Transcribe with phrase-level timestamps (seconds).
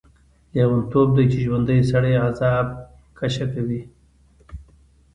[0.53, 2.67] لیونتوب دی چې ژوندی سړی عذاب
[3.19, 3.81] کشه کوي.